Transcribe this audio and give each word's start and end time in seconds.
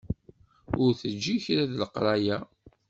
Ur 0.81 0.91
teǧǧi 1.01 1.35
kra 1.45 1.63
deg 1.69 1.77
leqraya. 1.81 2.37